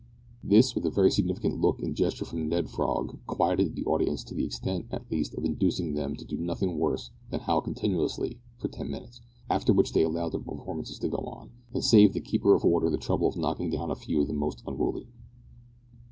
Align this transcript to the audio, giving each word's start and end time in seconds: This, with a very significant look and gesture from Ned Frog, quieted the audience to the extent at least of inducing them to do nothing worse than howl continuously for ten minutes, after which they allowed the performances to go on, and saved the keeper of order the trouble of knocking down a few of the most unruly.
This, 0.43 0.73
with 0.73 0.83
a 0.87 0.89
very 0.89 1.11
significant 1.11 1.61
look 1.61 1.77
and 1.79 1.95
gesture 1.95 2.25
from 2.25 2.49
Ned 2.49 2.71
Frog, 2.71 3.19
quieted 3.27 3.75
the 3.75 3.85
audience 3.85 4.23
to 4.23 4.33
the 4.33 4.43
extent 4.43 4.87
at 4.89 5.11
least 5.11 5.35
of 5.35 5.45
inducing 5.45 5.93
them 5.93 6.15
to 6.15 6.25
do 6.25 6.37
nothing 6.37 6.79
worse 6.79 7.11
than 7.29 7.41
howl 7.41 7.61
continuously 7.61 8.39
for 8.57 8.67
ten 8.67 8.89
minutes, 8.89 9.21
after 9.47 9.73
which 9.73 9.93
they 9.93 10.01
allowed 10.01 10.31
the 10.31 10.39
performances 10.39 10.97
to 10.97 11.07
go 11.09 11.17
on, 11.19 11.51
and 11.71 11.83
saved 11.83 12.15
the 12.15 12.19
keeper 12.19 12.55
of 12.55 12.65
order 12.65 12.89
the 12.89 12.97
trouble 12.97 13.27
of 13.27 13.37
knocking 13.37 13.69
down 13.69 13.91
a 13.91 13.95
few 13.95 14.19
of 14.21 14.27
the 14.27 14.33
most 14.33 14.63
unruly. 14.65 15.05